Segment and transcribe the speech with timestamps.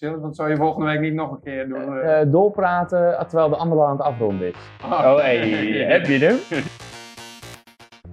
[0.00, 2.00] Sales, wat zou je volgende week niet nog een keer doen?
[2.00, 4.54] Eh, doorpraten terwijl de andere aan het afronden is.
[4.84, 5.48] Oh, hey,
[5.88, 6.38] heb je hem?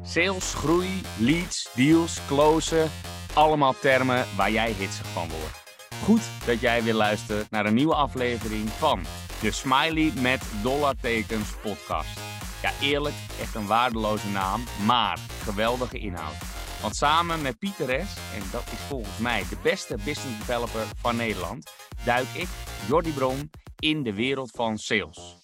[0.01, 2.87] Sales, groei, leads, deals, closen.
[3.33, 5.63] Allemaal termen waar jij hitsig van wordt.
[6.03, 8.99] Goed dat jij weer luistert naar een nieuwe aflevering van
[9.41, 12.19] de Smiley met dollartekens podcast.
[12.61, 16.54] Ja, eerlijk, echt een waardeloze naam, maar geweldige inhoud.
[16.85, 21.15] Want samen met Pieter S, en dat is volgens mij de beste business developer van
[21.15, 21.71] Nederland,
[22.03, 22.47] duik ik,
[22.87, 23.49] Jordi Bron,
[23.79, 25.37] in de wereld van sales.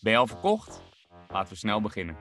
[0.00, 0.82] Ben je al verkocht?
[1.28, 2.16] Laten we snel beginnen.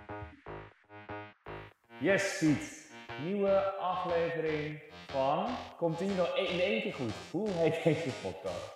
[2.00, 2.92] Yes, Piet.
[3.24, 5.48] Nieuwe aflevering van.
[5.78, 7.14] Komt hier nog in één keer goed?
[7.32, 8.72] Hoe heet deze podcast?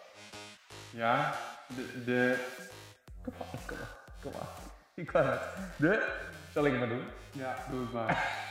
[0.90, 1.36] Ja,
[1.68, 2.46] de, de...
[3.24, 4.49] Kom maar, kom maar, kom maar.
[4.94, 5.41] Ik kan het.
[5.77, 6.20] De.
[6.54, 7.05] Zal ik het maar doen?
[7.32, 8.49] Ja, doe het maar.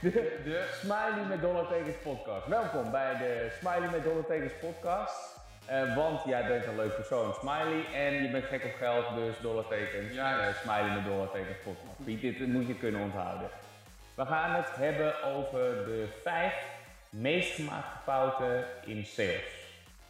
[0.00, 0.10] De,
[0.44, 2.46] de Smiley met Dollartekens podcast.
[2.46, 5.38] Welkom bij de Smiley met Dollartekens podcast.
[5.66, 9.34] Eh, want jij bent een leuk persoon, Smiley, en je bent gek op geld, dus
[9.40, 10.12] dollartekens.
[10.14, 10.46] Ja.
[10.46, 12.04] eh, Smiley met dollartekens podcast.
[12.04, 13.48] Piet, dit moet je kunnen onthouden.
[14.14, 16.54] We gaan het hebben over de vijf
[17.10, 19.59] meest gemaakte fouten in sales.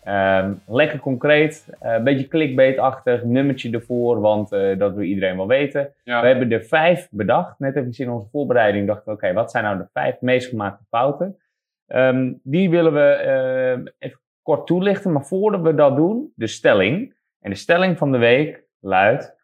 [0.04, 5.46] Ehm, lekker concreet, eh, een beetje clickbait-achtig, nummertje ervoor, want eh, dat wil iedereen wel
[5.46, 5.94] weten.
[6.04, 6.20] Ja.
[6.20, 7.58] We hebben er vijf bedacht.
[7.58, 10.84] Net even in onze voorbereiding dachten we, oké, wat zijn nou de vijf meest gemaakte
[10.88, 11.38] fouten?
[11.86, 17.16] Ehm, die willen we eh, even kort toelichten, maar voordat we dat doen, de stelling.
[17.40, 19.36] En de stelling van de week luidt,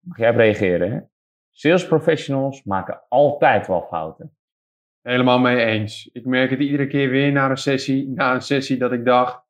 [0.00, 0.98] mag jij op reageren, hè?
[1.50, 4.36] Sales professionals maken altijd wel fouten.
[5.02, 6.10] Helemaal mee eens.
[6.12, 9.41] Ik merk het iedere keer weer na een sessie, na een sessie dat ik dacht,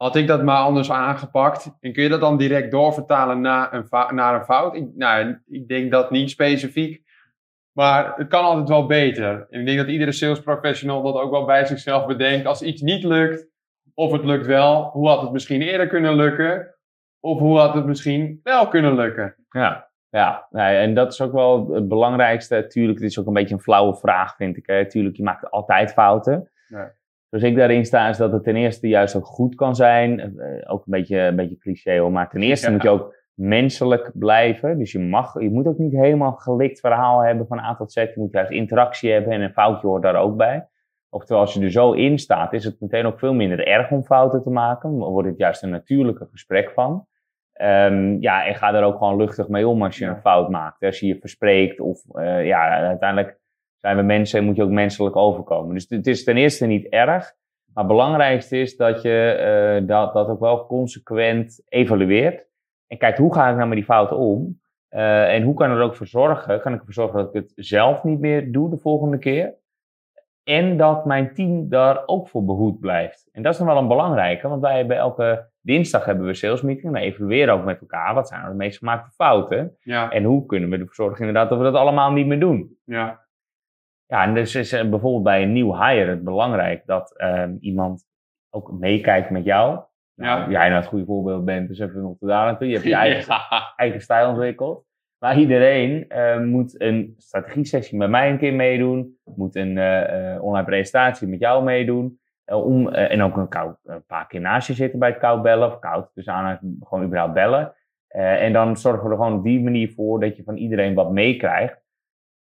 [0.00, 1.76] had ik dat maar anders aangepakt?
[1.80, 4.74] En kun je dat dan direct doorvertalen naar een, naar een fout?
[4.74, 7.02] Ik, nou, ik denk dat niet specifiek.
[7.72, 9.46] Maar het kan altijd wel beter.
[9.50, 12.46] En ik denk dat iedere sales professional dat ook wel bij zichzelf bedenkt.
[12.46, 13.46] Als iets niet lukt,
[13.94, 16.74] of het lukt wel, hoe had het misschien eerder kunnen lukken?
[17.20, 19.34] Of hoe had het misschien wel kunnen lukken?
[19.50, 22.66] Ja, ja nee, en dat is ook wel het belangrijkste.
[22.66, 24.66] Tuurlijk, dit is ook een beetje een flauwe vraag, vind ik.
[24.66, 24.88] Hè.
[24.88, 26.50] Tuurlijk, je maakt altijd fouten.
[26.68, 26.98] Ja.
[27.30, 30.20] Dus ik daarin sta is dat het ten eerste juist ook goed kan zijn.
[30.20, 32.72] Eh, ook een beetje, een beetje cliché hoor, maar ten eerste Ja.
[32.72, 34.78] moet je ook menselijk blijven.
[34.78, 37.94] Dus je, mag, je moet ook niet helemaal gelikt verhaal hebben van A tot Z.
[37.94, 40.68] Je moet juist interactie hebben en een foutje hoort daar ook bij.
[41.08, 44.02] Oftewel, als je er zo in staat, is het meteen ook veel minder erg om
[44.02, 44.98] fouten te maken.
[44.98, 47.06] Dan wordt het juist een natuurlijke gesprek van.
[47.52, 50.82] Ehm, ja, en ga er ook gewoon luchtig mee om als je een fout maakt.
[50.84, 53.38] Als je je verspreekt of eh, ja, uiteindelijk
[53.80, 55.74] zijn we mensen en moet je ook menselijk overkomen.
[55.74, 57.32] Dus het is ten eerste niet erg.
[57.74, 62.46] Maar het belangrijkste is dat je eh, dat, dat ook wel consequent evalueert.
[62.86, 64.60] En kijkt hoe ga ik nou met die fouten om?
[64.88, 66.60] Eh, en hoe kan ik er ook voor zorgen?
[66.60, 69.54] Kan ik ervoor zorgen dat ik het zelf niet meer doe de volgende keer?
[70.44, 73.28] En dat mijn team daar ook voor behoed blijft.
[73.32, 76.62] En dat is dan wel een belangrijke, want wij hebben elke dinsdag hebben we sales
[76.62, 76.92] meeting.
[76.92, 78.14] We evalueren ook met elkaar.
[78.14, 79.76] Wat zijn nou de meest gemaakte fouten?
[79.80, 82.76] Ja, En hoe kunnen we ervoor zorgen inderdaad dat we dat allemaal niet meer doen?
[82.84, 83.28] ja,
[84.10, 88.04] Ja, en dus is bijvoorbeeld bij een nieuw hire het belangrijk dat ehm, iemand
[88.50, 89.80] ook meekijkt met jou.
[90.14, 90.48] Nou, Ja.
[90.50, 92.66] Jij nou het goede voorbeeld bent, dus even nog te daar naartoe.
[92.68, 93.72] Je hebt je eigen, Ja.
[93.76, 94.84] eigen stijl ontwikkeld.
[95.18, 99.18] Maar iedereen eh, moet een strategie-sessie met mij een keer meedoen.
[99.36, 102.20] Moet een eh, eh, online presentatie met jou meedoen.
[102.44, 105.42] Eh, om, en ook een, koud, een paar keer naast je zitten bij het koud
[105.42, 105.68] bellen.
[105.68, 107.74] Of koud, dus aan gewoon überhaupt bellen.
[108.08, 111.10] En dan zorgen we er gewoon op die manier voor dat je van iedereen wat
[111.10, 111.82] meekrijgt.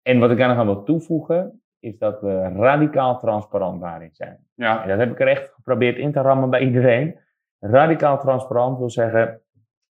[0.07, 4.37] En wat ik daar nog aan wil toevoegen, is dat we radicaal transparant daarin zijn.
[4.53, 7.19] Ja, En dat heb ik er echt geprobeerd in te rammen bij iedereen.
[7.59, 9.41] Radicaal transparant wil zeggen,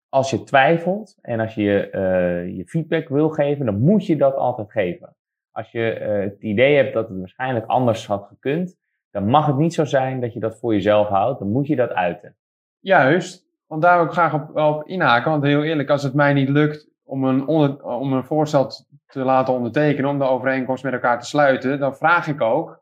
[0.09, 4.35] als je twijfelt en als je eh, je feedback wil geven, dan moet je dat
[4.35, 5.15] altijd geven.
[5.51, 8.77] Als je eh, het idee hebt dat het waarschijnlijk anders had gekund,
[9.11, 11.39] dan mag het niet zo zijn dat je dat voor jezelf houdt.
[11.39, 12.35] Dan moet je dat uiten.
[12.79, 15.31] Juist, want daar wil ik graag op, inhaken.
[15.31, 18.69] Want heel eerlijk, als het mij niet lukt om een, onder, om een voorstel
[19.13, 22.81] te laten ondertekenen, om de overeenkomst met elkaar te sluiten, dan vraag ik ook,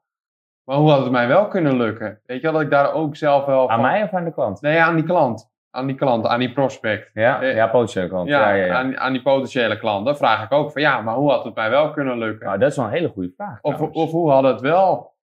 [0.64, 2.20] maar hoe had het mij wel kunnen lukken?
[2.26, 4.34] Weet je wel, dat ik daar ook zelf wel Aan van- mij of aan de
[4.34, 4.62] klant?
[4.62, 5.50] Nee, aan die klant.
[5.72, 7.10] Aan die klant, aan die prospect.
[7.14, 8.28] Ja, Eh, ja potentiële klant.
[8.30, 8.74] Ja, Ja, ja, ja.
[8.74, 10.06] Aan, aan die potentiële klant.
[10.06, 12.46] Dan vraag ik ook van, ja, maar hoe had het mij wel kunnen lukken?
[12.46, 13.58] Nou, dat is wel een hele goede vraag.
[13.62, 13.98] Of, trouwens.
[14.02, 15.14] of hoe had het wel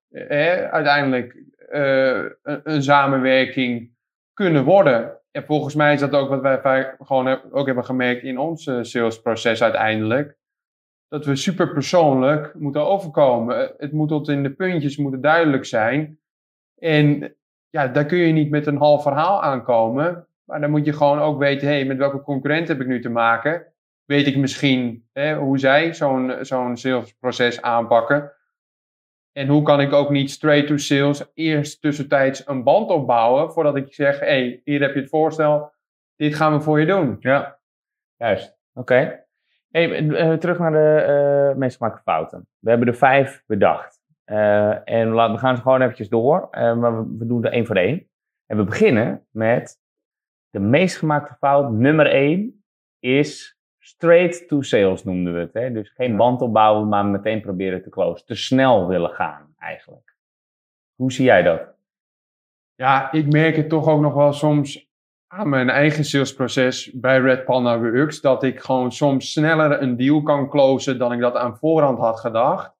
[0.70, 1.36] uiteindelijk
[1.68, 3.90] eh, een, een samenwerking
[4.34, 5.12] kunnen worden?
[5.30, 8.66] En volgens mij is dat ook wat wij gewoon heb- ook hebben gemerkt in ons
[8.66, 10.36] eh, salesproces uiteindelijk.
[11.08, 13.74] Dat we super persoonlijk moeten overkomen.
[13.78, 16.18] Het moet tot in de puntjes moeten duidelijk zijn.
[16.78, 17.36] En
[17.70, 20.26] ja, daar kun je niet met een half verhaal aankomen.
[20.44, 23.00] Maar dan moet je gewoon ook weten, hé, hey, met welke concurrent heb ik nu
[23.00, 23.66] te maken?
[24.04, 28.32] Weet ik misschien hè, hoe zij zo'n zo'n salesproces aanpakken?
[29.32, 33.76] En hoe kan ik ook niet straight to sales eerst tussentijds een band opbouwen voordat
[33.76, 35.72] ik zeg, hé, hey, hier heb je het voorstel,
[36.16, 37.16] dit gaan we voor je doen.
[37.20, 37.58] Ja,
[38.16, 38.58] juist.
[38.74, 39.27] Oké.
[39.70, 42.48] Hey, eh, terug naar de eh meest gemaakte fouten.
[42.58, 44.00] We hebben er vijf bedacht.
[44.24, 47.66] Eh, en we gaan ze gewoon eventjes door, eh, maar we, we doen er één
[47.66, 48.08] voor één.
[48.46, 49.80] En we beginnen met
[50.50, 51.70] de meest gemaakte fout.
[51.70, 52.64] Nummer één
[52.98, 55.52] is straight to sales noemden we het.
[55.52, 55.72] Hè?
[55.72, 58.26] Dus geen band opbouwen, maar meteen proberen te closen.
[58.26, 60.16] Te snel willen gaan eigenlijk.
[60.94, 61.74] Hoe zie jij dat?
[62.74, 64.87] Ja, ik merk het toch ook nog wel soms
[65.28, 70.22] aan mijn eigen salesproces bij Red Panda Works, dat ik gewoon soms sneller een deal
[70.22, 72.76] kan closen dan ik dat aan voorhand had gedacht.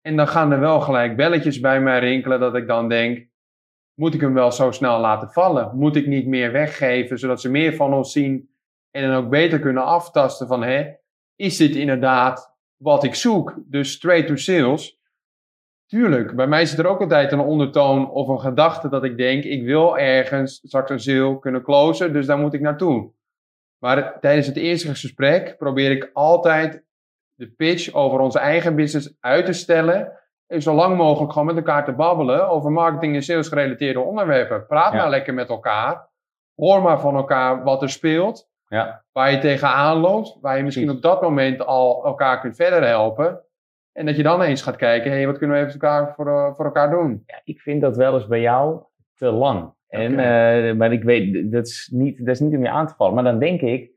[0.00, 3.28] En dan gaan er wel gelijk belletjes bij mij rinkelen dat ik dan denk,
[3.94, 5.76] moet ik hem wel zo snel laten vallen?
[5.76, 8.50] Moet ik niet meer weggeven, zodat ze meer van ons zien
[8.90, 10.90] en dan ook beter kunnen aftasten van, hè,
[11.36, 13.54] is dit inderdaad wat ik zoek?
[13.64, 15.00] Dus straight to sales.
[15.92, 19.44] Tuurlijk, bij mij zit er ook altijd een ondertoon of een gedachte dat ik denk,
[19.44, 23.10] ik wil ergens straks een sale kunnen closen, dus daar moet ik naartoe.
[23.78, 26.84] Maar tijdens het eerste gesprek probeer ik altijd
[27.34, 30.12] de pitch over onze eigen business uit te stellen
[30.46, 34.66] en zo lang mogelijk gewoon met elkaar te babbelen over marketing en sales gerelateerde onderwerpen.
[34.66, 34.98] Praat Ja.
[34.98, 36.08] maar lekker met elkaar.
[36.54, 40.90] Hoor maar van elkaar wat er speelt, Ja, waar je tegenaan loopt, waar je misschien
[40.90, 43.40] op dat moment al elkaar kunt verder helpen.
[43.92, 46.26] En dat je dan eens gaat kijken, hé, hey, wat kunnen we even elkaar voor,
[46.26, 47.22] eh, voor elkaar doen?
[47.26, 48.82] ja, ik vind dat wel eens bij jou
[49.14, 49.72] te lang.
[49.88, 52.94] En, eh, maar ik weet, dat is, niet, dat is niet om je aan te
[52.94, 53.14] vallen.
[53.14, 53.90] Maar dan denk ik,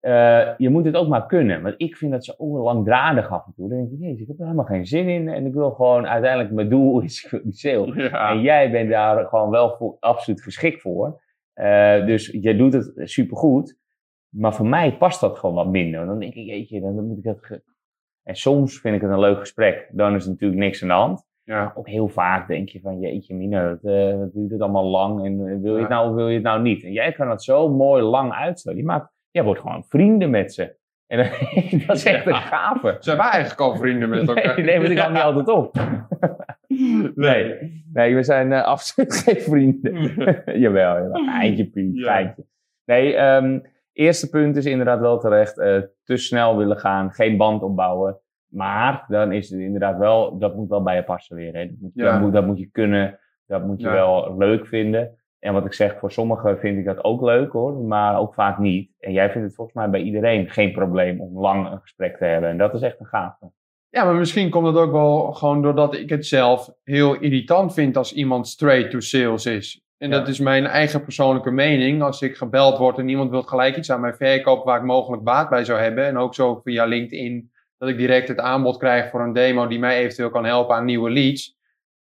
[0.00, 1.62] eh, je moet het ook maar kunnen.
[1.62, 3.68] Want ik vind dat zo langdradig af en toe.
[3.68, 5.28] Dan denk ik, jezus, ik heb er helemaal geen zin in.
[5.28, 8.02] En ik wil gewoon, uiteindelijk, mijn doel is die sale.
[8.02, 8.30] Ja.
[8.30, 11.20] En jij bent daar gewoon wel voor, absoluut geschikt voor.
[12.06, 13.76] Dus jij doet het supergoed.
[14.28, 16.06] Maar voor mij past dat gewoon wat minder.
[16.06, 17.62] Dan denk ik, jeetje, dan moet ik het...
[18.28, 19.88] En soms vind ik het een leuk gesprek.
[19.92, 21.26] Dan is er natuurlijk niks aan de hand.
[21.42, 21.72] Ja.
[21.74, 25.24] Ook heel vaak denk je van, jeetje Mina, dat, eh, wat duurt het allemaal lang.
[25.24, 26.84] En eh, wil je het nou of wil je het nou niet?
[26.84, 28.78] En jij kan het zo mooi lang uitstellen.
[28.78, 30.76] Je maakt, jij wordt gewoon vrienden met ze.
[31.06, 31.18] En
[31.86, 32.96] dat is echt een gave.
[33.00, 34.56] Zijn wij eigenlijk al vrienden met elkaar?
[34.56, 35.76] Nee, nee, want ik hou niet altijd op.
[37.14, 37.54] Nee,
[37.92, 39.92] nee we zijn eh, absoluut geen vrienden.
[40.60, 41.26] jawel, jawel.
[41.26, 42.12] Eindje, Piet, Ja.
[42.12, 42.44] geintje.
[42.84, 43.58] Nee, ehm
[43.98, 45.58] eerste punt is inderdaad wel terecht.
[45.58, 48.18] eh, te snel willen gaan, geen band opbouwen.
[48.48, 51.54] Maar dan is het inderdaad wel, dat moet wel bij je passen weer.
[51.54, 51.66] Hè.
[51.66, 52.12] Dat, moet, Ja.
[52.12, 53.92] dat, moet, dat moet je kunnen, dat moet je Ja.
[53.92, 55.16] wel leuk vinden.
[55.38, 58.58] En wat ik zeg, voor sommigen vind ik dat ook leuk hoor, maar ook vaak
[58.58, 58.90] niet.
[58.98, 62.24] En jij vindt het volgens mij bij iedereen geen probleem om lang een gesprek te
[62.24, 62.50] hebben.
[62.50, 63.50] En dat is echt een gave.
[63.90, 67.96] Ja, maar misschien komt het ook wel gewoon doordat ik het zelf heel irritant vind
[67.96, 69.82] als iemand straight to sales is.
[69.98, 70.18] En Ja.
[70.18, 72.02] dat is mijn eigen persoonlijke mening.
[72.02, 75.22] Als ik gebeld word en iemand wil gelijk iets aan mij verkopen waar ik mogelijk
[75.22, 76.04] baat bij zou hebben.
[76.06, 79.78] En ook zo via LinkedIn dat ik direct het aanbod krijg voor een demo die
[79.78, 81.56] mij eventueel kan helpen aan nieuwe leads.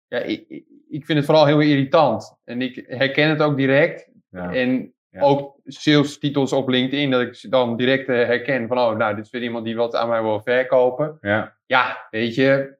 [0.08, 2.38] Ja, ik, ik- vind het vooral heel irritant.
[2.44, 4.08] En ik herken het ook direct.
[4.30, 4.52] Ja.
[4.54, 5.20] En Ja.
[5.22, 9.14] ook sales titels op LinkedIn, dat ik ze dan direct eh, herken van, oh, nou,
[9.14, 11.18] dit is weer iemand die wat aan mij wil verkopen.
[11.20, 11.56] Ja.
[11.66, 12.74] Ja, weet je,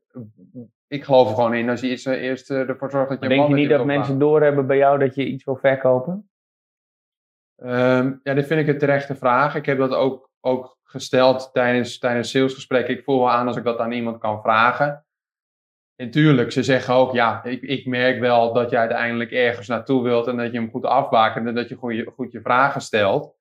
[0.88, 3.28] ik geloof er gewoon in als je eerst, eh, eerst eh, ervoor zorgt dat je
[3.28, 6.30] Maar denk je niet dat mensen mensen doorhebben bij jou dat je iets wil verkopen?
[7.56, 9.54] Ehm, ja, dit vind ik een terechte vraag.
[9.54, 12.94] Ik heb dat ook, ook gesteld tijdens, tijdens salesgesprekken.
[12.94, 15.06] Ik voel wel aan als ik dat aan iemand kan vragen.
[15.96, 20.02] En tuurlijk, ze zeggen ook, ja, ik, ik merk wel dat je uiteindelijk ergens naartoe
[20.02, 22.80] wilt en dat je hem goed afbakent en dat je goed, je goed je vragen
[22.80, 23.34] stelt.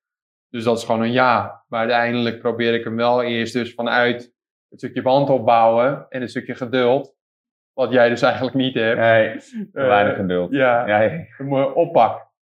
[0.50, 1.64] Dus dat is gewoon een ja.
[1.68, 4.34] Maar uiteindelijk probeer ik hem wel eerst dus vanuit
[4.70, 7.15] het stukje band opbouwen en een stukje geduld.
[7.76, 9.00] Wat jij dus eigenlijk niet hebt.
[9.00, 10.52] Nee, Eh, weinig geduld.
[10.52, 11.26] Ja, Ja, ja.
[11.38, 12.34] een mooie oppak.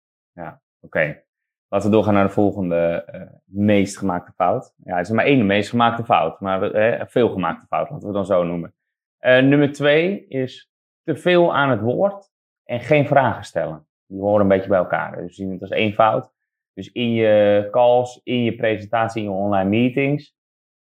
[0.85, 1.23] Oké.
[1.69, 4.75] Laten we doorgaan naar de volgende eh, meest gemaakte fout.
[4.85, 8.07] Ja, het is maar één meest gemaakte fout, maar eh, veel gemaakte fout, laten we
[8.07, 8.75] het dan zo noemen.
[9.19, 10.71] Eh, nummer twee is
[11.05, 12.31] te veel aan het woord
[12.65, 13.87] en geen vragen stellen.
[14.07, 15.13] Die horen een beetje bij elkaar.
[15.17, 16.33] Dus we zien het als één fout.
[16.75, 20.35] Dus in je calls, in je presentatie, in je online meetings,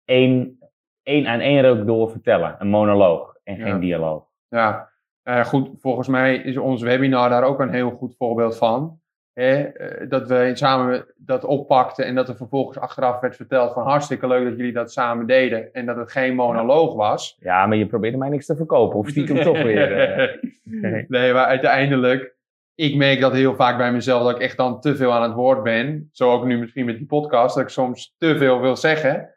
[0.05, 0.59] één,
[1.03, 2.57] één aan één ook door vertellen.
[2.59, 3.65] Een monoloog en Ja.
[3.65, 4.29] geen dialoog.
[4.51, 4.91] Ja,
[5.23, 5.71] eh, goed.
[5.81, 8.99] Volgens mij is ons webinar daar ook een heel goed voorbeeld van.
[9.33, 9.63] Hè?
[9.63, 14.27] eh, dat we samen dat oppakten en dat er vervolgens achteraf werd verteld van hartstikke
[14.27, 15.73] leuk dat jullie dat samen deden.
[15.73, 17.37] En dat het geen monoloog was.
[17.41, 18.99] Ja, maar je probeerde mij niks te verkopen.
[18.99, 19.99] Of stiekem toch weer.
[19.99, 20.43] eh.
[21.09, 22.37] nee, maar uiteindelijk,
[22.75, 25.33] ik merk dat heel vaak bij mezelf dat ik echt dan te veel aan het
[25.33, 26.09] woord ben.
[26.13, 29.35] Zo ook nu misschien met die podcast, dat ik soms te veel wil zeggen.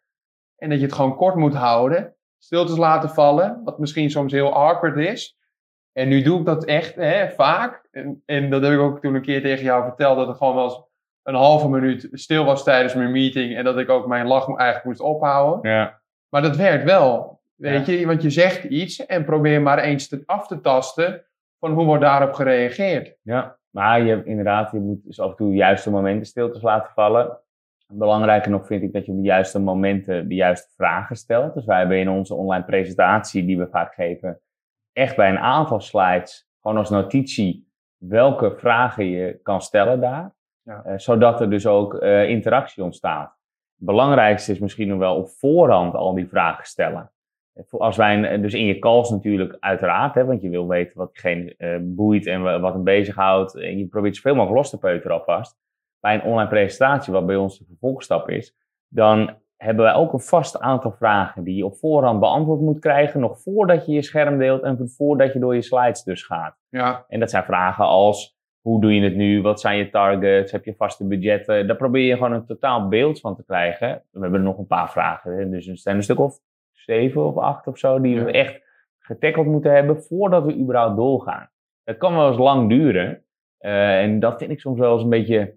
[0.58, 2.15] En dat je het gewoon kort moet houden.
[2.44, 5.38] Stiltes laten vallen, wat misschien soms heel awkward is.
[5.92, 7.88] En nu doe ik dat echt hè, vaak.
[7.92, 10.56] En, en dat heb ik ook toen een keer tegen jou verteld, dat er gewoon
[10.56, 10.82] wel eens
[11.24, 13.56] een halve minuut stil was tijdens mijn meeting.
[13.56, 15.72] En dat ik ook mijn lach eigenlijk moest ophouden.
[15.72, 16.02] ja.
[16.30, 17.42] Maar dat werkt wel.
[17.56, 21.26] Weet je, want je zegt iets en probeer maar eens te, af te tasten
[21.60, 23.16] van hoe wordt daarop gereageerd.
[23.22, 27.40] Ja, maar je, inderdaad, je moet dus af en toe juiste momenten stiltes laten vallen.
[27.98, 31.54] Belangrijker nog vind ik dat je op de juiste momenten de juiste vragen stelt.
[31.54, 34.40] Dus wij hebben in onze online presentatie die we vaak geven,
[34.94, 40.36] echt bij een aantal slides, gewoon als notitie, welke vragen je kan stellen daar.
[40.62, 40.84] Ja.
[40.84, 43.28] Eh, zodat er dus ook eh, interactie ontstaat.
[43.78, 47.12] Het belangrijkste is misschien nog wel op voorhand al die vragen stellen.
[47.70, 51.56] Als wij, dus in je calls natuurlijk uiteraard, hè, want je wil weten wat diegene
[51.58, 53.56] eh, boeit en wa- wat hem bezighoudt.
[53.56, 55.62] En je probeert zoveel mogelijk los te peuteren alvast.
[56.03, 58.55] Bij een online presentatie, wat bij ons de vervolgstap is,
[58.88, 63.19] dan hebben wij ook een vast aantal vragen die je op voorhand beantwoord moet krijgen,
[63.19, 66.55] nog voordat je je scherm deelt en voordat je door je slides dus gaat.
[66.69, 69.41] Ja, En dat zijn vragen als, hoe doe je het nu?
[69.41, 70.51] Wat zijn je targets?
[70.51, 71.67] Heb je vaste budgetten?
[71.67, 74.03] Daar probeer je gewoon een totaal beeld van te krijgen.
[74.12, 75.38] We hebben er nog een paar vragen.
[75.38, 75.50] hè.
[75.50, 76.39] Dus er zijn een stuk of
[76.72, 78.62] zeven of acht of zo die we echt
[79.00, 81.50] getackeld moeten hebben voordat we überhaupt doorgaan.
[81.83, 83.24] Dat kan wel eens lang duren.
[83.57, 85.55] Eh, en dat vind ik soms wel eens een beetje,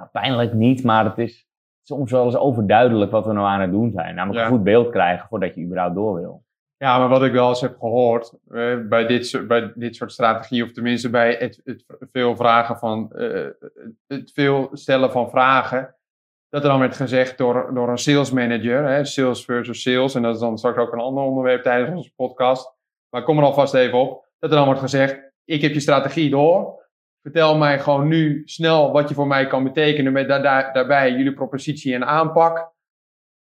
[0.00, 1.48] nou, pijnlijk niet, maar het is
[1.82, 4.14] soms wel eens overduidelijk wat we nou aan het doen zijn.
[4.14, 4.46] Namelijk Ja.
[4.50, 6.44] een goed beeld krijgen voordat je überhaupt door wil.
[6.76, 10.12] Ja, maar wat ik wel eens heb gehoord eh, bij, dit, soort- bij dit soort
[10.12, 13.46] strategieën, of tenminste bij het, het veel vragen van eh,
[14.06, 15.94] het veel stellen van vragen,
[16.48, 20.22] dat er dan werd gezegd door, door een sales manager, hè, sales versus sales, en
[20.22, 22.74] dat is dan straks ook een ander onderwerp tijdens onze podcast,
[23.10, 25.80] maar ik kom er alvast even op, dat er dan wordt gezegd, ik heb je
[25.80, 26.79] strategie door,
[27.22, 31.10] vertel mij gewoon nu snel wat je voor mij kan betekenen met da- da- daarbij
[31.10, 32.72] jullie propositie en aanpak.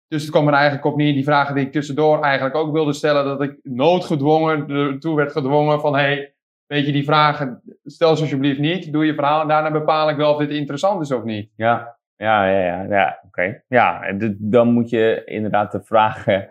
[0.07, 2.93] Dus het kwam er eigenlijk op neer, die vragen die ik tussendoor eigenlijk ook wilde
[2.93, 8.21] stellen, dat ik noodgedwongen ertoe werd gedwongen van, hey, weet je, die vragen, stel ze
[8.21, 11.23] alsjeblieft niet, doe je verhaal en daarna bepaal ik wel of dit interessant is of
[11.23, 11.51] niet.
[11.55, 13.63] Ja, ja, ja, ja, ja oké.
[13.67, 16.49] Ja, dan moet je inderdaad de vragen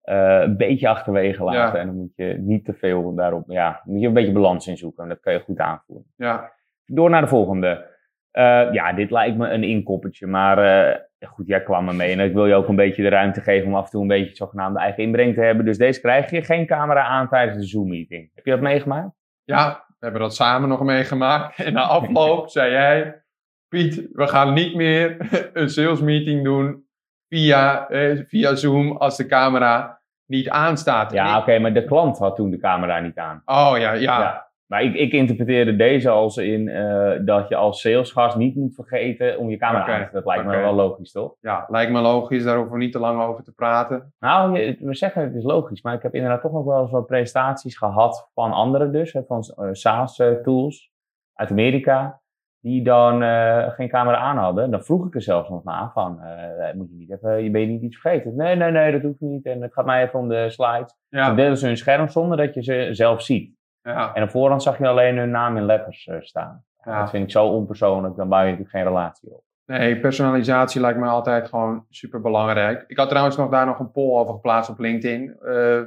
[0.00, 1.60] eh, een beetje achterwege laten.
[1.60, 1.74] Ja.
[1.74, 4.76] En dan moet je niet te veel daarop, ja, moet je een beetje balans in
[4.76, 5.02] zoeken.
[5.02, 6.06] En dat kan je goed aanvoeren.
[6.16, 6.52] Ja,
[6.86, 7.94] Door naar de volgende.
[8.30, 12.12] Eh, ja, dit lijkt me een inkoppertje, maar eh, goed, jij kwam er mee.
[12.12, 14.08] En ik wil je ook een beetje de ruimte geven om af en toe een
[14.08, 15.64] beetje het zogenaamde eigen inbreng te hebben.
[15.64, 18.30] Dus deze krijg je geen camera aan tijdens de Zoom-meeting.
[18.34, 19.14] Heb je dat meegemaakt?
[19.44, 21.58] ja, we hebben dat samen nog meegemaakt.
[21.64, 23.22] En na afloop zei jij,
[23.68, 25.16] Piet, we gaan niet meer
[25.52, 26.86] een sales meeting doen
[27.28, 31.12] via, eh, via Zoom als de camera niet aanstaat.
[31.12, 33.42] Ja, oké, maar de klant had toen de camera niet aan.
[33.44, 34.20] Oh ja, ja.
[34.20, 34.45] Ja.
[34.66, 39.38] Maar ik, ik interpreteerde deze als in eh, dat je als salesgast niet moet vergeten
[39.38, 40.12] om je camera aan te zetten.
[40.12, 41.34] Dat lijkt me wel logisch, toch?
[41.40, 44.14] Ja, lijkt me logisch, daar hoeven we niet te lang over te praten.
[44.18, 47.06] Nou, we zeggen het is logisch, maar ik heb inderdaad toch nog wel eens wat
[47.06, 50.92] presentaties gehad van anderen dus, hè, van eh, SaaS-tools
[51.34, 52.20] uit Amerika,
[52.60, 54.70] die dan eh, geen camera aan hadden.
[54.70, 57.60] Dan vroeg ik er zelfs nog naar van, eh, moet je niet even, je ben
[57.60, 58.36] je niet iets vergeten?
[58.36, 59.46] Nee, nee, nee, dat hoeft niet.
[59.46, 60.96] En het gaat mij even om de slides.
[61.08, 63.55] Ja, Dan delen ze hun scherm zonder dat je ze zelf ziet.
[63.92, 64.14] Ja.
[64.14, 66.64] En op voorhand zag je alleen hun naam in letters eh, staan.
[66.84, 67.00] Ja.
[67.00, 69.44] Dat vind ik zo onpersoonlijk, dan bouw je natuurlijk geen relatie op.
[69.66, 72.84] Nee, personalisatie lijkt me altijd gewoon super belangrijk.
[72.86, 75.36] Ik had trouwens nog daar nog een poll over geplaatst op LinkedIn.
[75.40, 75.80] Eh,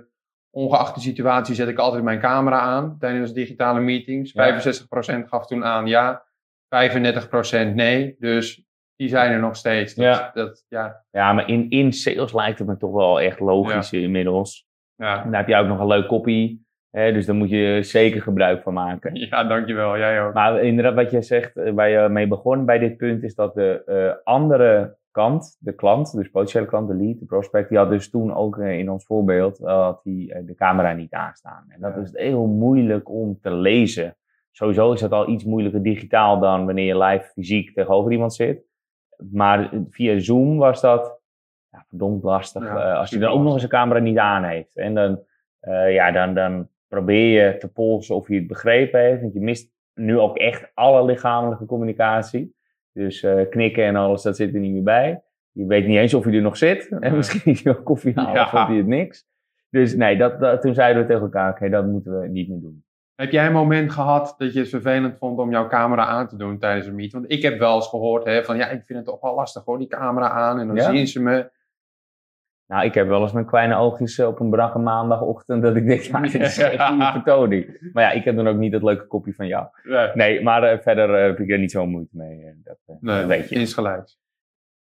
[0.50, 4.32] ongeacht de situatie zet ik altijd mijn camera aan tijdens digitale meetings.
[4.32, 4.62] Ja.
[5.24, 6.26] 65% gaf toen aan ja,
[6.68, 8.16] 35% nee.
[8.20, 8.64] Dus
[8.96, 9.94] die zijn er nog steeds.
[9.96, 10.32] Dat, Ja.
[10.34, 14.68] Dat, ja, Ja, maar in, in sales lijkt het me toch wel echt logisch inmiddels.
[14.96, 15.24] ja.
[15.24, 16.60] Dan heb je ook nog een leuk copy.
[16.92, 19.16] Hè, dus daar moet je zeker gebruik van maken.
[19.16, 19.98] ja, dankjewel.
[19.98, 20.34] Jij ook.
[20.34, 23.54] Maar inderdaad, wat je zegt, eh, waar je mee begon bij dit punt, is dat
[23.54, 27.90] de eh, andere kant, de klant, dus potentiële klant, de lead, de prospect, die had
[27.90, 31.66] dus toen ook eh, in ons voorbeeld, had die de camera niet aanstaan.
[31.68, 32.02] En dat Ja.
[32.02, 34.18] is heel moeilijk om te lezen.
[34.52, 38.64] Sowieso is dat al iets moeilijker digitaal dan wanneer je live fysiek tegenover iemand zit.
[39.32, 41.22] Maar via Zoom was dat
[41.72, 42.64] ja, verdomd lastig.
[42.64, 44.76] Ja, als super dan ook nog eens een camera niet aan heeft.
[44.78, 45.20] En dan,
[45.90, 49.22] ja, dan, dan probeer je te polsen of hij het begrepen heeft.
[49.22, 52.56] Want je mist nu ook echt alle lichamelijke communicatie.
[52.94, 55.22] Dus eh, knikken en alles, dat zit er niet meer bij.
[55.52, 56.88] Je weet niet eens of hij er nog zit.
[57.00, 58.44] En misschien is hij wel koffie halen Ja.
[58.44, 59.28] of vond hij het niks.
[59.70, 62.60] Dus nee, dat, dat, toen zeiden we tegen elkaar, oké, dat moeten we niet meer
[62.60, 62.84] doen.
[63.16, 66.36] Heb jij een moment gehad dat je het vervelend vond om jouw camera aan te
[66.36, 67.14] doen tijdens een meet?
[67.14, 69.66] Want ik heb wel eens gehoord hè, van ja, ik vind het toch wel lastig
[69.66, 70.60] hoor, die camera aan.
[70.60, 70.90] En dan Ja?
[70.92, 71.50] zien ze me.
[72.70, 75.88] Nou, ik heb wel eens mijn kleine oogjes eh, op een brakke maandagochtend dat ik
[75.88, 77.90] denk, ja, dit is echt een vertoning.
[77.94, 79.68] Maar ja, ik heb dan ook niet dat leuke kopje van jou.
[79.84, 82.62] Nee, Nee, maar eh, verder eh, heb ik er niet zo'n moeite mee.
[82.64, 83.56] dat, eh, dat weet je.
[83.56, 84.20] insgelijks.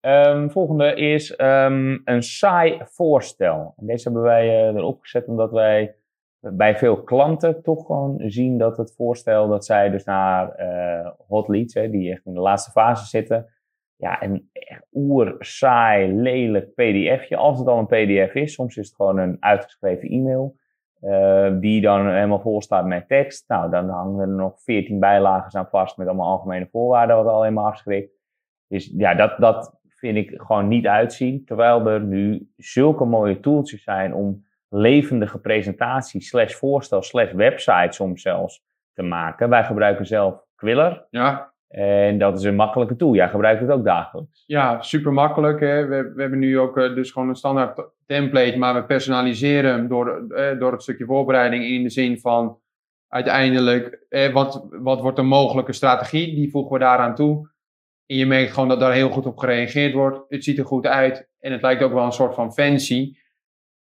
[0.01, 3.75] Ehm, volgende is ehm, een saai voorstel.
[3.77, 5.95] En deze hebben wij erop gezet omdat wij
[6.41, 10.53] bij veel klanten toch gewoon zien dat het voorstel dat zij dus naar
[11.29, 13.47] hot leads, hè, die echt in de laatste fase zitten,
[14.01, 17.37] ja, een echt oer, saai, lelijk pdfje.
[17.37, 20.59] Als het al een pdf is, soms is het gewoon een uitgeschreven e-mail.
[21.03, 23.49] Uh, die dan helemaal vol staat met tekst.
[23.49, 27.43] Nou, dan hangen er nog veertien bijlagen aan vast met allemaal algemene voorwaarden, wat al
[27.43, 28.13] helemaal afschrikt.
[28.69, 31.45] Dus ja, dat, dat vind ik gewoon niet uitzien.
[31.45, 38.23] Terwijl er nu zulke mooie tooltjes zijn om levendige presentaties, slash voorstel, slash website soms
[38.23, 39.49] zelfs te maken.
[39.49, 41.07] Wij gebruiken zelf Quiller.
[41.11, 41.50] Ja.
[41.71, 43.15] En dat is een makkelijke tool.
[43.15, 44.45] Jij gebruikt het ook dagelijks.
[44.47, 45.61] Ja, super makkelijk.
[45.61, 45.87] Hè.
[45.87, 49.89] We, we hebben nu ook uh, dus gewoon een standaard template, maar we personaliseren hem
[49.89, 52.59] door, uh, door het stukje voorbereiding in de zin van
[53.09, 56.35] uiteindelijk, uh, wat, wat wordt een mogelijke strategie?
[56.35, 57.51] Die voegen we daaraan toe.
[58.07, 60.21] En je merkt gewoon dat daar heel goed op gereageerd wordt.
[60.29, 63.17] Het ziet er goed uit en het lijkt ook wel een soort van fancy.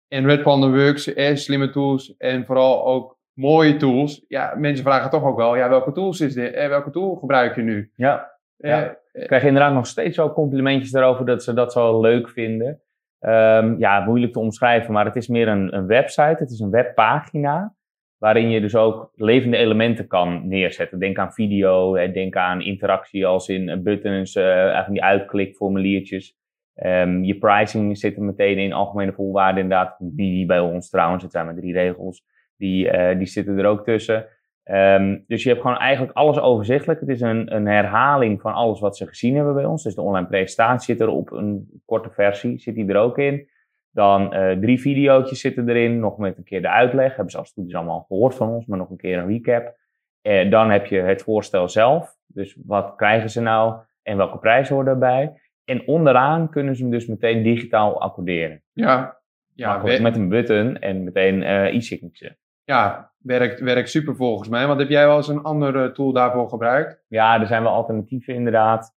[0.09, 4.25] En Red Panda Works, eh, slimme tools en vooral ook mooie tools.
[4.29, 6.53] Ja, mensen vragen toch ook wel, ja, welke tools is dit?
[6.53, 7.91] Eh, welke tool gebruik je nu?
[7.97, 8.97] Ja, ja.
[9.13, 12.81] ik krijg inderdaad nog steeds wel complimentjes daarover dat ze dat zo leuk vinden.
[13.21, 16.37] Um, ja, moeilijk te omschrijven, maar het is meer een, een website.
[16.39, 17.75] Het is een webpagina
[18.19, 20.99] waarin je dus ook levende elementen kan neerzetten.
[20.99, 26.37] Denk aan video, denk aan interactie als in buttons, uh, die uitklikformuliertjes.
[26.75, 31.33] Um, je pricing zit er meteen in, algemene voorwaarden inderdaad, die bij ons trouwens, het
[31.33, 32.25] zijn maar drie regels,
[32.57, 34.27] die, uh, die zitten er ook tussen.
[34.71, 37.01] Um, dus je hebt gewoon eigenlijk alles overzichtelijk.
[37.01, 39.83] Het is een, een herhaling van alles wat ze gezien hebben bij ons.
[39.83, 43.49] Dus de online presentatie zit er op een korte versie, zit die er ook in.
[43.91, 47.09] Dan uh, drie video's zitten erin, nog met een keer de uitleg.
[47.09, 49.29] Hebben ze als het goed is allemaal gehoord van ons, maar nog een keer een
[49.29, 49.77] recap.
[50.23, 52.17] Uh, dan heb je het voorstel zelf.
[52.27, 55.33] Dus wat krijgen ze nou en welke prijs hoort daarbij.
[55.65, 58.63] En onderaan kunnen ze hem dus meteen digitaal accorderen.
[58.73, 59.19] Ja.
[59.55, 62.37] ja met een button en meteen uh, e-signature.
[62.65, 64.67] Ja, werkt, werkt super volgens mij.
[64.67, 67.05] Want heb jij wel eens een andere tool daarvoor gebruikt?
[67.09, 68.95] Ja, er zijn wel alternatieven inderdaad.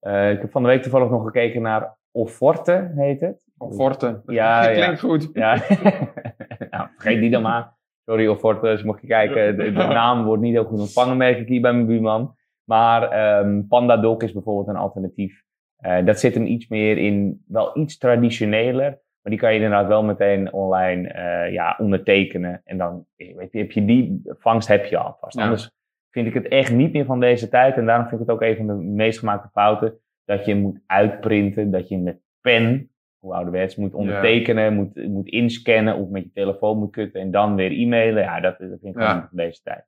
[0.00, 3.44] Uh, ik heb van de week toevallig nog gekeken naar Offorte, heet het.
[3.58, 5.08] Offorte, ja, dat klinkt ja.
[5.08, 5.30] goed.
[5.32, 5.54] Ja.
[6.70, 7.72] nou, vergeet die dan maar.
[8.04, 11.38] Sorry Offorte, dus mocht je kijken, de, de, naam wordt niet heel goed ontvangen, merk
[11.38, 12.36] ik hier bij mijn buurman.
[12.64, 15.42] Maar um, PandaDoc is bijvoorbeeld een alternatief.
[15.80, 19.00] Uh, dat zit hem iets meer in, wel iets traditioneler.
[19.24, 22.60] Maar die kan je inderdaad wel meteen online uh, ja, ondertekenen.
[22.64, 25.36] En dan weet je, heb je die vangst heb je alvast.
[25.36, 25.44] Ja.
[25.44, 25.70] Anders
[26.10, 27.76] vind ik het echt niet meer van deze tijd.
[27.76, 29.98] En daarom vind ik het ook een van de meest gemaakte fouten.
[30.24, 34.70] Dat je moet uitprinten, dat je met pen, hoe ouderwets, moet ondertekenen, ja.
[34.70, 38.22] moet, moet inscannen of met je telefoon moet kutten en dan weer e-mailen.
[38.22, 39.28] Ja, dat, dat vind ik ja.
[39.28, 39.84] van deze tijd.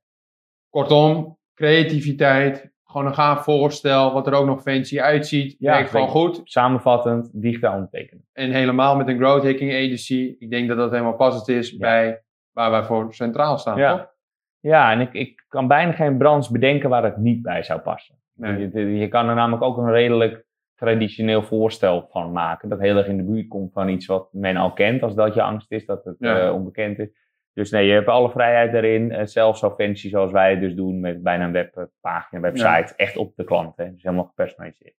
[0.70, 5.56] Kortom, creativiteit, gewoon een gaaf voorstel, wat er ook nog fancy uitziet.
[5.58, 6.40] Ja, werkt gewoon goed.
[6.44, 8.24] Samenvattend, digitaal ondertekenen.
[8.32, 10.36] En helemaal met een growth hacking agency.
[10.38, 11.78] Ik denk dat dat helemaal passend is ja.
[11.78, 12.22] bij
[12.52, 13.78] waar wij voor centraal staan.
[13.78, 14.14] Ja, toch?
[14.60, 18.14] ja en ik, ik kan bijna geen branche bedenken waar het niet bij zou passen.
[18.34, 18.70] Nee.
[18.72, 20.44] Je, je kan er namelijk ook een redelijk
[20.74, 22.68] traditioneel voorstel van maken.
[22.68, 25.34] Dat heel erg in de buurt komt van iets wat men al kent, als dat
[25.34, 26.46] je angst is, dat het ja.
[26.46, 27.08] uh, onbekend is.
[27.56, 29.10] Dus nee, je hebt alle vrijheid daarin.
[29.10, 32.66] Uh, zelfs zo fancy zoals wij het dus doen met bijna een webpagina, website.
[32.66, 32.92] Ja.
[32.96, 33.76] Echt op de klant.
[33.76, 33.92] Hè?
[33.92, 34.94] Dus helemaal gepersonaliseerd.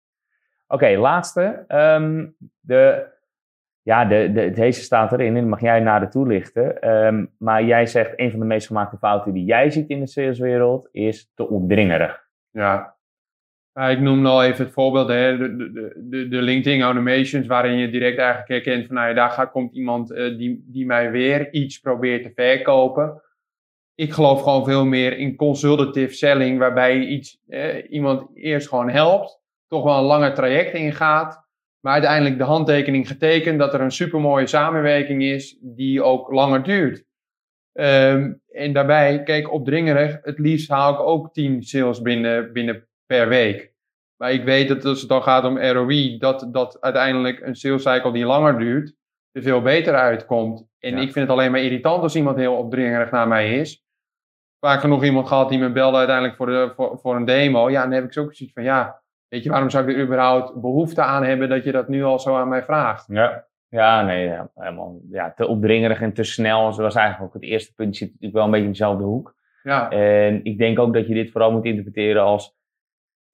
[0.68, 1.66] Oké, okay, laatste.
[1.68, 3.08] Um, de,
[3.82, 6.90] ja, de, de, deze staat erin en mag jij nader toelichten.
[7.06, 10.08] Um, maar jij zegt, een van de meest gemaakte fouten die jij ziet in de
[10.08, 12.28] saleswereld is te opdringerig.
[12.52, 12.97] Ja,
[13.86, 15.72] ik noem al even het voorbeeld, hè, de,
[16.10, 19.74] de, de, LinkedIn automations, waarin je direct eigenlijk herkent van, nou ja, daar gaat, komt
[19.74, 23.22] iemand uh, die, die mij weer iets probeert te verkopen.
[23.96, 29.42] Ik geloof gewoon veel meer in consultative selling, waarbij iets, eh, iemand eerst gewoon helpt,
[29.68, 31.46] toch wel een langer traject ingaat,
[31.80, 37.06] maar uiteindelijk de handtekening getekend dat er een supermooie samenwerking is die ook langer duurt.
[37.74, 43.28] Um, en daarbij, kijk, opdringerig, het liefst haal ik ook 10 sales binnen, binnen per
[43.28, 43.74] week.
[44.18, 47.84] Maar ik weet dat als het dan gaat om ROI, dat, dat uiteindelijk een sales
[47.84, 48.96] cycle die langer duurt,
[49.32, 50.68] er veel beter uitkomt.
[50.80, 51.02] En ja.
[51.02, 53.86] ik vind het alleen maar irritant als iemand heel opdringerig naar mij is.
[54.60, 57.70] Vaak genoeg iemand gehad die me belde uiteindelijk voor, de, voor, voor een demo.
[57.70, 60.04] Ja, dan heb ik zo ook zoiets van, ja, weet je, waarom zou ik er
[60.04, 63.06] überhaupt behoefte aan hebben dat je dat nu al zo aan mij vraagt?
[63.08, 63.46] Ja.
[63.70, 66.66] Ja, nee, helemaal ja, te opdringerig en te snel.
[66.66, 67.98] Dat was eigenlijk ook het eerste punt.
[67.98, 69.36] Je zit natuurlijk wel een beetje in dezelfde hoek.
[69.64, 69.90] Ja.
[69.90, 72.57] En ik denk ook dat je dit vooral moet interpreteren als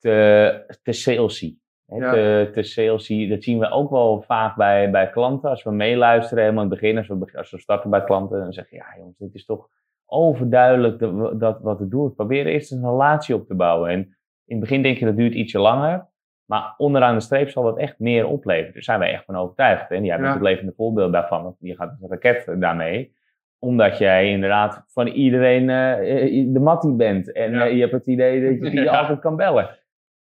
[0.03, 1.57] te, te salesy.
[1.85, 2.11] Ja.
[2.11, 3.27] Te, te salesy.
[3.29, 5.49] Dat zien we ook wel vaak bij, bij klanten.
[5.49, 8.53] Als we meeluisteren, helemaal in het begin, als we, als we starten bij klanten, dan
[8.53, 9.69] zeggen ja jongens, dit is toch
[10.05, 12.15] overduidelijk dat, dat wat het doet.
[12.15, 13.89] Probeer eerst een relatie op te bouwen.
[13.89, 13.99] En
[14.45, 16.07] in het begin denk je dat duurt ietsje langer.
[16.45, 18.73] Maar onderaan de streep zal dat echt meer opleveren.
[18.73, 19.91] Daar zijn wij echt van overtuigd.
[19.91, 20.33] En jij bent ja.
[20.33, 21.43] het levende voorbeeld daarvan.
[21.43, 23.13] Want je gaat als een raket daarmee.
[23.59, 27.31] Omdat jij inderdaad van iedereen uh, de mattie bent.
[27.31, 27.67] En ja.
[27.67, 29.69] uh, je hebt het idee dat je, die altijd kan bellen.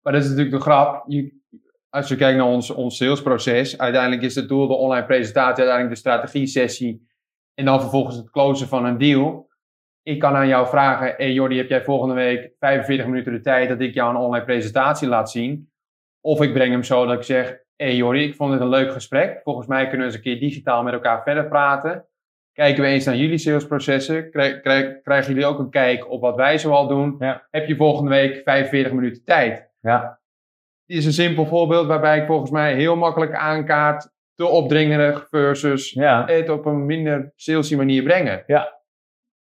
[0.08, 1.04] Maar dat is natuurlijk de grap.
[1.08, 1.42] Je,
[1.90, 5.90] als je kijkt naar ons, ons salesproces, uiteindelijk is het doel de online presentatie, uiteindelijk
[5.90, 7.08] de strategie-sessie
[7.54, 9.50] en dan vervolgens het closen van een deal.
[10.04, 13.70] Ik kan aan jou vragen, hey Jordi, heb jij volgende week 45 minuten de tijd
[13.70, 15.72] dat ik jou een online presentatie laat zien?
[16.22, 18.92] Of ik breng hem zo dat ik zeg, hey Jordi, ik vond het een leuk
[18.92, 19.42] gesprek.
[19.44, 22.06] Volgens mij kunnen we eens een keer digitaal met elkaar verder praten.
[22.54, 24.32] Kijken we eens naar jullie salesprocessen.
[24.32, 27.16] Krijg, krijg, krijgen jullie ook een kijk op wat wij zoal doen?
[27.20, 27.48] Ja.
[27.52, 29.68] Heb je volgende week 45 minuten tijd?
[29.80, 30.20] Ja.
[30.86, 35.92] Dit is een simpel voorbeeld waarbij ik volgens mij heel makkelijk aankaart te opdringerig versus
[35.92, 36.26] Ja.
[36.26, 38.44] het op een minder salesy manier brengen.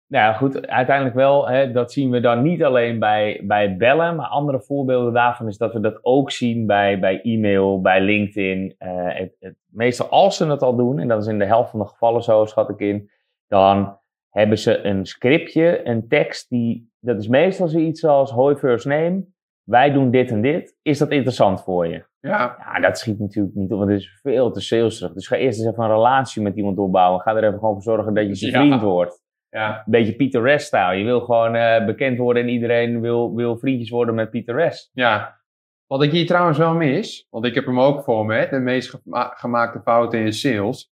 [0.06, 1.48] Nou ja, goed, uiteindelijk wel.
[1.48, 5.56] Hè, dat zien we dan niet alleen bij, bij bellen, maar andere voorbeelden daarvan is
[5.56, 8.74] dat we dat ook zien bij, bij e-mail, bij LinkedIn.
[8.78, 11.70] Eh, het, het, meestal als ze het al doen, en dat is in de helft
[11.70, 13.10] van de gevallen zo, schat ik in,
[13.46, 13.98] dan
[14.30, 19.24] hebben ze een scriptje, een tekst, die, dat is meestal zoiets als hoi first name,
[19.64, 20.76] wij doen dit en dit.
[20.82, 22.04] Is dat interessant voor je?
[22.20, 25.12] Ja, Ja, dat schiet natuurlijk niet op, want het is veel te salesig.
[25.12, 27.20] Dus ga eerst eens even een relatie met iemand opbouwen.
[27.20, 28.58] Ga er even gewoon voor zorgen dat je zijn Ja.
[28.58, 30.94] vriend wordt ja, een beetje Peter Rest-style.
[30.94, 34.90] Je wil gewoon eh, bekend worden en iedereen wil, wil vriendjes worden met Peter Rest.
[34.92, 35.42] ja.
[35.86, 38.90] Wat ik hier trouwens wel mis, want ik heb hem ook voor me, de meest
[38.90, 40.92] gema- gemaakte fouten in sales.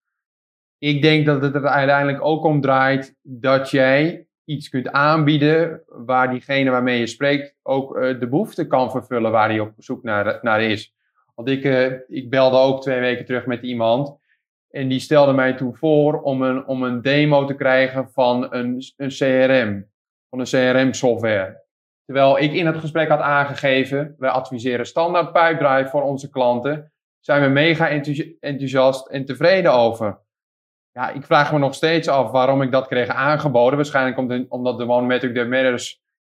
[0.77, 6.29] Ik denk dat het er uiteindelijk ook om draait dat jij iets kunt aanbieden waar
[6.29, 10.39] diegene waarmee je spreekt ook eh, de behoefte kan vervullen waar hij op zoek naar,
[10.41, 10.95] naar is.
[11.35, 14.17] Want ik, eh, ik belde ook twee weken terug met iemand
[14.69, 18.83] en die stelde mij toen voor om een, om een demo te krijgen van een,
[18.97, 19.89] een CRM,
[20.29, 21.63] van een CRM-software.
[22.05, 27.41] Terwijl ik in het gesprek had aangegeven, wij adviseren standaard Pipedrive voor onze klanten, zijn
[27.41, 30.19] we mega enthousi- enthousiast en tevreden over.
[30.99, 33.75] Ja, ik vraag me nog steeds af waarom ik dat kreeg aangeboden.
[33.75, 35.79] Waarschijnlijk omdat, omdat de one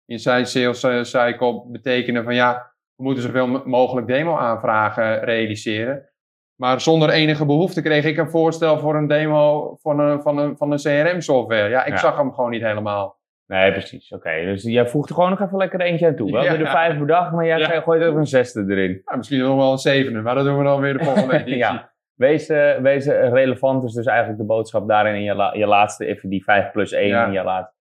[0.06, 5.24] in zijn sales eh, cycle betekenen van ja, we moeten zoveel mo- mogelijk demo aanvragen
[5.24, 6.08] realiseren.
[6.54, 10.56] Maar zonder enige behoefte kreeg ik een voorstel voor een demo van een, van een,
[10.56, 11.68] van een CRM-software.
[11.68, 11.98] Ja, ik Ja.
[11.98, 13.18] zag hem gewoon niet helemaal.
[13.46, 14.12] Nee, precies.
[14.12, 16.30] Oké, dus jij voegt er gewoon nog even lekker eentje aan toe.
[16.30, 16.64] We hadden Ja.
[16.64, 17.80] er vijf per dag, maar jij Ja.
[17.80, 19.02] gooit ook een zesde erin.
[19.04, 21.56] Ja, misschien nog wel een zevende, maar dat doen we dan weer de volgende editie.
[21.56, 21.89] Ja.
[22.20, 22.46] Wees,
[22.82, 26.44] wees relevant is dus eigenlijk de boodschap daarin in je, la- je laatste, even die
[26.44, 27.26] 5 plus 1 Ja.
[27.26, 27.78] in je laatste.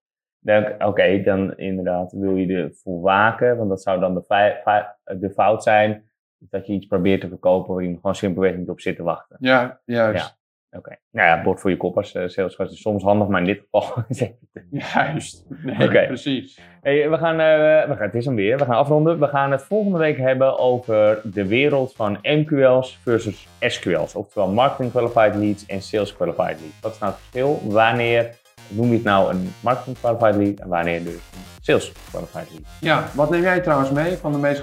[0.80, 4.86] Oké, dan inderdaad wil je ervoor waken, want dat zou dan de,
[5.20, 6.10] de fout zijn.
[6.38, 9.38] Dat je iets probeert te verkopen waar je gewoon simpelweg niet op zit te wachten.
[9.40, 10.39] Ja, juist.
[10.72, 10.98] Oké.
[11.12, 13.60] Nou ja, bord voor je kop als uh, salesgast is soms handig, maar in dit
[13.70, 14.36] geval is het
[14.70, 15.46] Juist.
[15.64, 16.60] Nee, precies.
[16.82, 18.58] Hey, we gaan, eh, we gaan, het is hem weer.
[18.58, 19.20] We gaan afronden.
[19.20, 24.16] We gaan het volgende week hebben over de wereld van MQL's versus SQL's.
[24.16, 26.80] Oftewel Marketing Qualified Leads en Sales Qualified Leads.
[26.82, 27.62] Wat is nou het verschil?
[27.72, 28.36] Wanneer
[28.68, 32.64] noem je het nou een Marketing Qualified Lead en wanneer dus een Sales Qualified Lead?
[32.80, 34.62] Ja, wat neem jij trouwens mee van de meest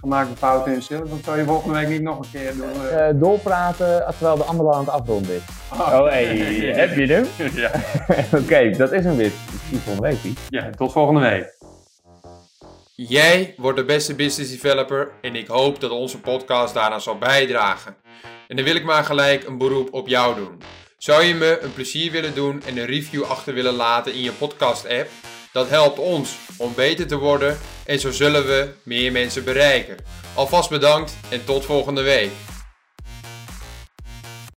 [0.00, 1.10] gemaakte fouten in sales?
[1.10, 2.86] Dat zou je volgende week niet nog een keer doen.
[2.88, 3.08] eh?
[3.08, 5.42] Eh, doorpraten terwijl de andere aan het afronden is.
[5.72, 6.36] Oh, hey,
[6.74, 7.26] heb je hem?
[7.54, 7.70] ja.
[8.40, 9.30] Oké, dat is hem weer.
[9.68, 10.38] Zie je volgende week, Piet.
[10.48, 11.58] ja, tot volgende week.
[12.94, 17.96] Jij wordt de beste business developer en ik hoop dat onze podcast daaraan zal bijdragen.
[18.48, 20.62] En dan wil ik maar gelijk een beroep op jou doen.
[20.98, 24.32] Zou je me een plezier willen doen en een review achter willen laten in je
[24.32, 25.08] podcast app?
[25.52, 29.96] Dat helpt ons om beter te worden en zo zullen we meer mensen bereiken.
[30.34, 32.30] Alvast bedankt en tot volgende week.